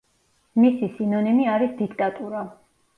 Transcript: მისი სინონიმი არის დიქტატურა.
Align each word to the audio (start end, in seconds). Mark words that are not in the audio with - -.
მისი 0.61 0.89
სინონიმი 0.97 1.47
არის 1.59 1.79
დიქტატურა. 1.85 2.47